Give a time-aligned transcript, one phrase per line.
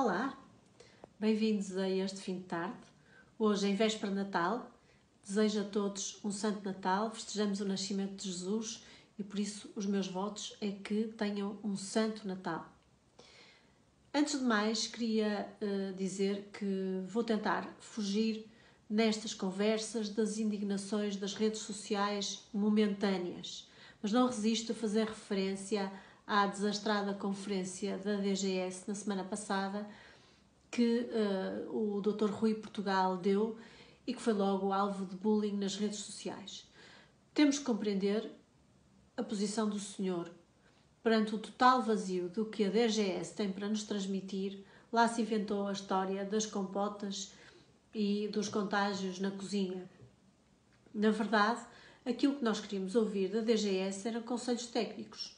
[0.00, 0.38] Olá,
[1.18, 2.78] bem-vindos a este fim de tarde.
[3.36, 4.70] Hoje, em véspera de Natal,
[5.26, 8.84] desejo a todos um Santo Natal, festejamos o nascimento de Jesus
[9.18, 12.72] e por isso os meus votos é que tenham um Santo Natal.
[14.14, 18.46] Antes de mais, queria uh, dizer que vou tentar fugir
[18.88, 23.68] nestas conversas das indignações das redes sociais momentâneas,
[24.00, 25.90] mas não resisto a fazer referência
[26.28, 29.88] à desastrada conferência da DGS na semana passada
[30.70, 32.30] que uh, o Dr.
[32.30, 33.56] Rui Portugal deu
[34.06, 36.70] e que foi logo alvo de bullying nas redes sociais.
[37.32, 38.30] Temos que compreender
[39.16, 40.30] a posição do senhor
[41.02, 44.62] perante o total vazio do que a DGS tem para nos transmitir.
[44.92, 47.32] Lá se inventou a história das compotas
[47.94, 49.88] e dos contágios na cozinha.
[50.92, 51.62] Na verdade,
[52.04, 55.37] aquilo que nós queríamos ouvir da DGS eram conselhos técnicos.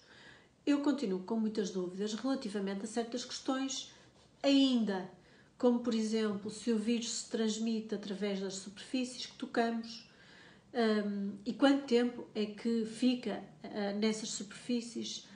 [0.70, 3.92] Eu continuo com muitas dúvidas relativamente a certas questões
[4.40, 5.10] ainda,
[5.58, 10.08] como por exemplo se o vírus se transmite através das superfícies que tocamos
[10.72, 15.26] um, e quanto tempo é que fica uh, nessas superfícies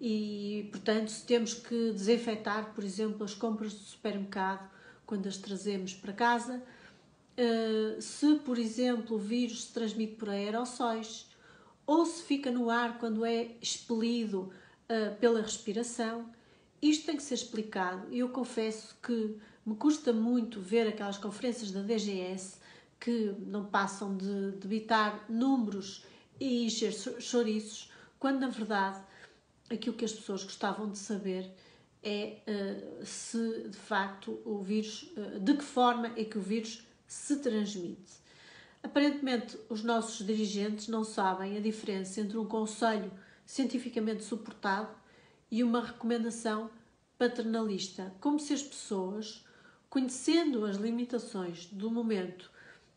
[0.00, 4.70] e, portanto, se temos que desinfetar, por exemplo, as compras do supermercado
[5.04, 6.62] quando as trazemos para casa,
[7.36, 11.26] uh, se, por exemplo, o vírus se transmite por aerossóis
[11.84, 14.52] ou se fica no ar quando é expelido
[14.88, 16.30] uh, pela respiração.
[16.80, 21.70] Isto tem que ser explicado e eu confesso que me custa muito ver aquelas conferências
[21.70, 22.58] da DGS
[23.00, 26.04] que não passam de debitar números
[26.38, 29.02] e encher chouriços, quando na verdade
[29.70, 31.50] aquilo que as pessoas gostavam de saber
[32.02, 36.86] é uh, se de facto o vírus, uh, de que forma é que o vírus
[37.06, 38.22] se transmite.
[38.82, 43.10] Aparentemente, os nossos dirigentes não sabem a diferença entre um conselho
[43.46, 44.94] cientificamente suportado
[45.50, 46.70] e uma recomendação
[47.18, 49.44] paternalista, como se as pessoas,
[49.88, 52.50] conhecendo as limitações do momento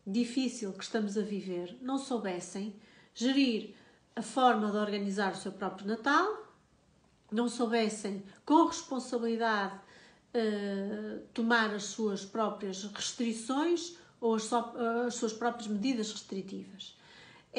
[0.06, 2.74] difícil que estamos a viver, não soubessem
[3.14, 3.74] gerir
[4.16, 6.48] a forma de organizar o seu próprio Natal
[7.30, 15.68] não soubessem com responsabilidade uh, tomar as suas próprias restrições ou as, as suas próprias
[15.68, 16.97] medidas restritivas.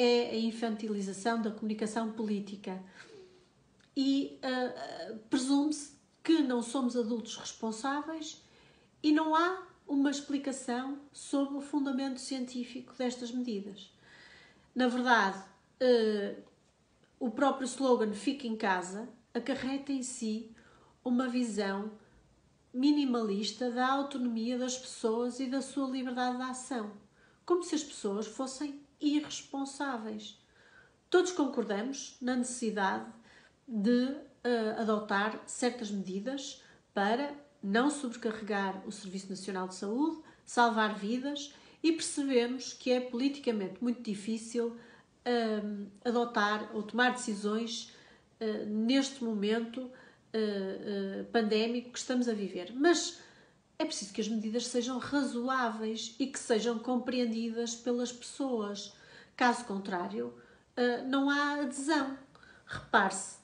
[0.02, 2.82] É a infantilização da comunicação política.
[3.94, 5.92] E uh, presume-se
[6.24, 8.42] que não somos adultos responsáveis
[9.02, 13.92] e não há uma explicação sobre o fundamento científico destas medidas.
[14.74, 15.42] Na verdade,
[17.18, 20.50] o próprio slogan Fique em casa acarreta em si
[21.04, 21.90] uma visão
[22.72, 26.92] minimalista da autonomia das pessoas e da sua liberdade de ação,
[27.44, 30.38] como se as pessoas fossem irresponsáveis.
[31.08, 33.06] Todos concordamos na necessidade
[33.66, 36.62] de uh, adotar certas medidas
[36.92, 43.82] para não sobrecarregar o Serviço Nacional de Saúde, salvar vidas e percebemos que é politicamente
[43.82, 47.92] muito difícil uh, adotar ou tomar decisões
[48.40, 52.72] eh, neste momento uh, pandémico que estamos a viver.
[52.74, 53.20] Mas
[53.80, 58.92] é preciso que as medidas sejam razoáveis e que sejam compreendidas pelas pessoas.
[59.34, 60.34] Caso contrário,
[61.08, 62.18] não há adesão.
[62.66, 63.38] Repare-se,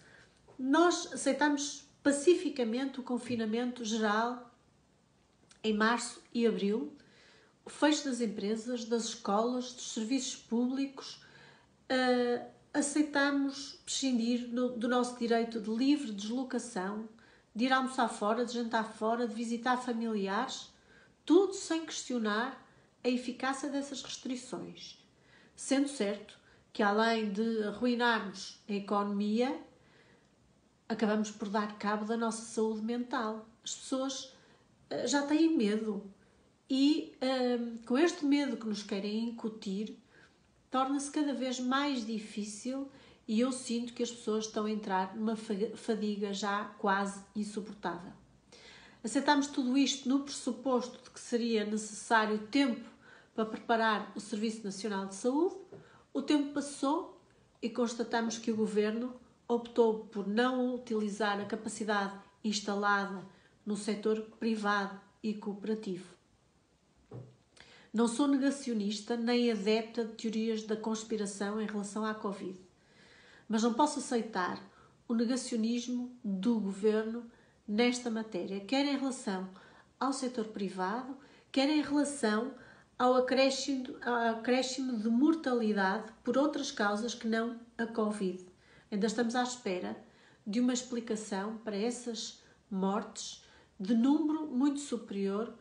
[0.58, 4.54] nós aceitamos pacificamente o confinamento geral
[5.64, 6.94] em março e abril,
[7.64, 11.18] o fecho das empresas, das escolas, dos serviços públicos,
[12.74, 17.08] aceitamos prescindir do nosso direito de livre deslocação,
[17.56, 20.70] de ir almoçar fora, de jantar fora, de visitar familiares,
[21.24, 22.62] tudo sem questionar
[23.02, 25.02] a eficácia dessas restrições.
[25.56, 26.38] Sendo certo
[26.70, 29.58] que, além de arruinarmos a economia,
[30.86, 33.48] acabamos por dar cabo da nossa saúde mental.
[33.64, 34.24] As pessoas
[34.90, 36.04] uh, já têm medo
[36.68, 39.98] e, uh, com este medo que nos querem incutir,
[40.70, 42.90] torna-se cada vez mais difícil
[43.26, 48.12] e eu sinto que as pessoas estão a entrar numa fadiga já quase insuportável.
[49.02, 52.88] Aceitamos tudo isto no pressuposto de que seria necessário tempo
[53.34, 55.56] para preparar o Serviço Nacional de Saúde.
[56.12, 57.20] O tempo passou
[57.60, 59.14] e constatamos que o governo
[59.46, 63.24] optou por não utilizar a capacidade instalada
[63.64, 66.14] no setor privado e cooperativo.
[67.92, 72.58] Não sou negacionista nem adepta de teorias da conspiração em relação à Covid,
[73.48, 74.60] mas não posso aceitar
[75.08, 77.30] o negacionismo do governo
[77.66, 79.48] nesta matéria, quer em relação
[79.98, 81.16] ao setor privado,
[81.50, 82.52] quer em relação
[82.98, 88.44] ao acréscimo, ao acréscimo de mortalidade por outras causas que não a Covid.
[88.90, 89.96] Ainda estamos à espera
[90.46, 93.44] de uma explicação para essas mortes
[93.78, 95.52] de número muito superior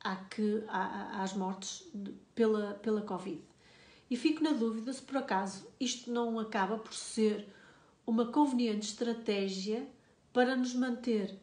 [0.00, 3.42] à que, à, às mortes de, pela, pela Covid.
[4.12, 7.48] E fico na dúvida se por acaso isto não acaba por ser
[8.06, 9.88] uma conveniente estratégia
[10.34, 11.40] para nos manter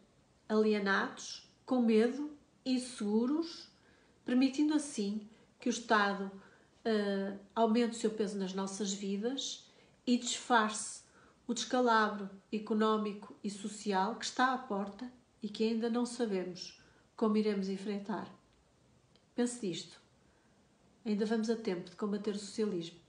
[0.48, 2.30] alienados, com medo,
[2.64, 3.68] inseguros,
[4.24, 5.28] permitindo assim
[5.60, 6.26] que o Estado
[6.86, 9.68] uh, aumente o seu peso nas nossas vidas
[10.06, 11.02] e disfarce
[11.48, 15.12] o descalabro económico e social que está à porta
[15.42, 16.80] e que ainda não sabemos
[17.16, 18.32] como iremos enfrentar.
[19.34, 20.09] Pense nisto.
[21.06, 23.00] Ainda vamos a tempo de combater o socialismo.